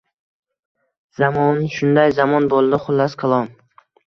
Zamon 1.19 1.61
shunday 1.75 2.17
zamon 2.21 2.49
boʼldi, 2.55 2.81
xullas 2.89 3.19
kalom 3.23 3.49